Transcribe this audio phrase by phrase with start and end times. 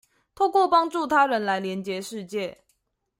[0.33, 2.63] 透過幫助他人來連結世界